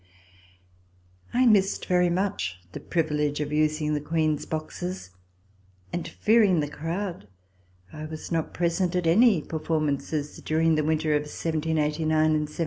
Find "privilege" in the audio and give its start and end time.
2.79-3.39